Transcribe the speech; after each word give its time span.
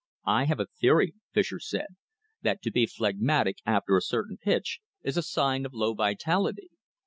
"I 0.25 0.45
have 0.45 0.59
a 0.59 0.65
theory," 0.65 1.13
Fischer 1.31 1.59
said, 1.59 1.89
"that 2.41 2.63
to 2.63 2.71
be 2.71 2.87
phlegmatic 2.87 3.57
after 3.67 3.95
a 3.95 4.01
certain 4.01 4.35
pitch 4.37 4.79
is 5.03 5.15
a 5.15 5.21
sign 5.21 5.63
of 5.63 5.75
low 5.75 5.93
vitality. 5.93 6.71